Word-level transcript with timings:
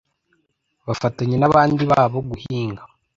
bafatanya 0.87 1.35
n’abandi 1.39 1.83
babo 1.91 2.17
guhinga 2.29 2.83